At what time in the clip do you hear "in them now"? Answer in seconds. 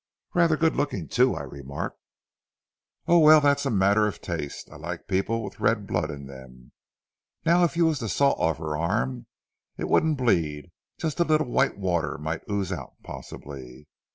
6.09-7.65